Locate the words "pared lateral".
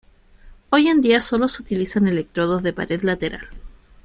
2.73-3.49